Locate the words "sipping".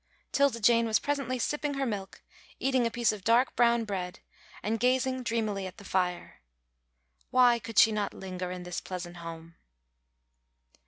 1.37-1.75